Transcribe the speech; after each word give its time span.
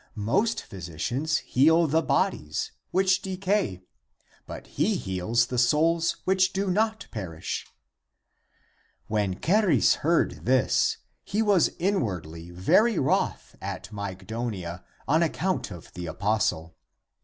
Most 0.15 0.65
physi 0.67 0.95
cians 0.95 1.37
heal 1.41 1.85
the 1.85 2.01
bodies, 2.01 2.71
which 2.89 3.21
decay; 3.21 3.83
but 4.47 4.65
he 4.65 4.95
heals 4.95 5.45
the 5.45 5.59
souls, 5.59 6.17
which 6.25 6.53
do 6.53 6.71
not 6.71 7.05
perish." 7.11 7.67
When 9.05 9.39
Charis 9.39 9.97
heard 10.01 10.43
this, 10.45 10.97
he 11.23 11.43
was 11.43 11.69
inwardly 11.77 12.49
very 12.49 12.97
wroth 12.97 13.55
at 13.61 13.91
Mygdonia 13.93 14.83
on 15.07 15.21
account 15.21 15.69
of 15.69 15.93
the 15.93 16.07
apostle. 16.07 16.75